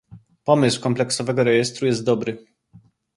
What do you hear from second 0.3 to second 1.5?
Pomysł kompleksowego